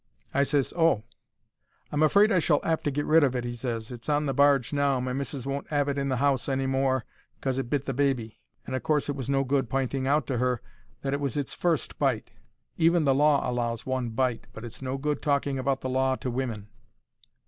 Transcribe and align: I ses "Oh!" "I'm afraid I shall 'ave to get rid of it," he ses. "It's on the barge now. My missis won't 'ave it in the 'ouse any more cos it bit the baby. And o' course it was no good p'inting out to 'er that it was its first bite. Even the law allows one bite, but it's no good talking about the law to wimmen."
I 0.33 0.41
ses 0.41 0.73
"Oh!" 0.75 1.03
"I'm 1.91 2.01
afraid 2.01 2.31
I 2.31 2.39
shall 2.39 2.59
'ave 2.63 2.81
to 2.81 2.89
get 2.89 3.05
rid 3.05 3.23
of 3.23 3.35
it," 3.35 3.43
he 3.43 3.53
ses. 3.53 3.91
"It's 3.91 4.09
on 4.09 4.25
the 4.25 4.33
barge 4.33 4.73
now. 4.73 4.99
My 4.99 5.13
missis 5.13 5.45
won't 5.45 5.71
'ave 5.71 5.91
it 5.91 5.97
in 5.99 6.09
the 6.09 6.15
'ouse 6.23 6.49
any 6.49 6.65
more 6.65 7.05
cos 7.39 7.59
it 7.59 7.69
bit 7.69 7.85
the 7.85 7.93
baby. 7.93 8.39
And 8.65 8.75
o' 8.75 8.79
course 8.79 9.09
it 9.09 9.15
was 9.15 9.29
no 9.29 9.43
good 9.43 9.69
p'inting 9.69 10.07
out 10.07 10.25
to 10.25 10.41
'er 10.41 10.59
that 11.03 11.13
it 11.13 11.19
was 11.19 11.37
its 11.37 11.53
first 11.53 11.99
bite. 11.99 12.31
Even 12.77 13.03
the 13.03 13.13
law 13.13 13.47
allows 13.47 13.85
one 13.85 14.09
bite, 14.09 14.47
but 14.53 14.65
it's 14.65 14.81
no 14.81 14.97
good 14.97 15.21
talking 15.21 15.59
about 15.59 15.81
the 15.81 15.87
law 15.89 16.15
to 16.15 16.31
wimmen." 16.31 16.65